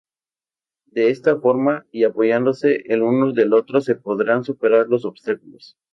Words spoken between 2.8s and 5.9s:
el uno del otro se podrán superar los obstáculos.